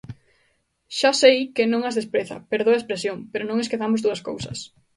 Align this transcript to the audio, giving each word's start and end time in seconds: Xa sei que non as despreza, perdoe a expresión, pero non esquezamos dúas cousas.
Xa 0.97 1.11
sei 1.21 1.37
que 1.55 1.63
non 1.71 1.81
as 1.89 1.97
despreza, 1.99 2.37
perdoe 2.51 2.75
a 2.77 2.81
expresión, 2.81 3.17
pero 3.31 3.43
non 3.47 3.57
esquezamos 3.63 4.03
dúas 4.05 4.21
cousas. 4.29 4.57